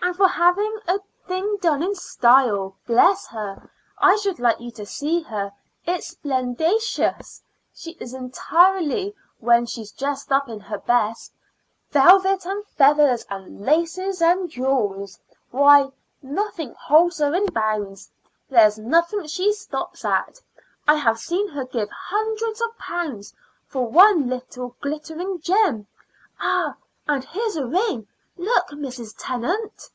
[0.00, 3.70] and for having a thing done in style, bless her!
[3.98, 5.52] I should like you to see her.
[5.84, 7.42] It's splendacious
[7.74, 11.34] she is entirely when she's dressed up in her best
[11.90, 15.18] velvet and feathers and laces and jewels.
[15.50, 15.90] Why,
[16.22, 18.10] nothing holds her in bounds;
[18.48, 20.40] there's nothing she stops at.
[20.86, 23.34] I have seen her give hundreds of pounds
[23.66, 25.86] for one little glittering gem.
[26.40, 26.76] Ah!
[27.06, 28.08] and here's a ring.
[28.38, 29.14] Look, Mrs.
[29.18, 29.90] Tennant."